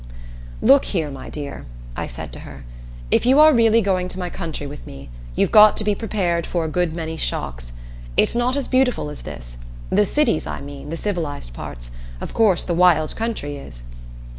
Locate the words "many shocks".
6.91-7.71